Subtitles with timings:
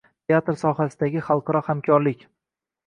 [0.31, 2.29] Teatr sohasidagi xalqaro hamkorlik